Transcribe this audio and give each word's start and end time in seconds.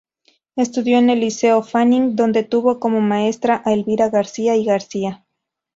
Estudió 0.55 0.97
en 0.97 1.11
el 1.11 1.19
"Liceo 1.19 1.61
Fanning", 1.61 2.15
donde 2.15 2.41
tuvo 2.43 2.79
como 2.79 3.01
maestra 3.01 3.61
a 3.63 3.71
Elvira 3.71 4.09
García 4.09 4.55
y 4.55 4.65
García. 4.65 5.23